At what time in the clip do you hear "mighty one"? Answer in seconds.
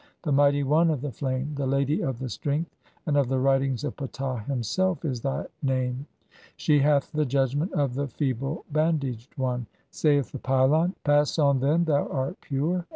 0.31-0.89